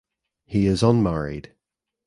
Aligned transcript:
He 0.45 0.65
is 0.65 0.81
unmarried. 0.81 1.53